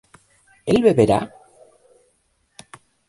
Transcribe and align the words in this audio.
¿él 0.71 0.77
beberá? 0.87 1.19